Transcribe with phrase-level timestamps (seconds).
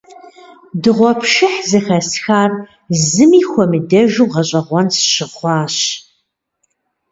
[0.81, 2.51] Дыгъуэпшыхь зэхэсхар
[3.09, 5.77] зыми хуэмыдэжу гъэщӀэгъуэн сщыхъуащ.